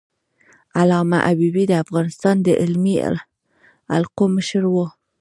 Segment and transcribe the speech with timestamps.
[0.79, 2.95] علامه حبيبي د افغانستان د علمي
[3.91, 4.75] حلقو مشر و.